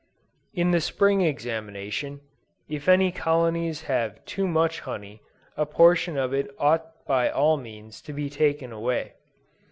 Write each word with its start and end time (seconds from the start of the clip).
In 0.55 0.71
the 0.71 0.81
Spring 0.81 1.21
examination, 1.21 2.21
if 2.67 2.89
any 2.89 3.11
colonies 3.11 3.83
have 3.83 4.25
too 4.25 4.47
much 4.47 4.79
honey, 4.79 5.21
a 5.55 5.67
portion 5.67 6.17
of 6.17 6.33
it 6.33 6.49
ought 6.57 7.05
by 7.05 7.29
all 7.29 7.55
means 7.55 8.01
to 8.09 8.11
be 8.13 8.27
taken 8.27 8.71
away. 8.73 9.13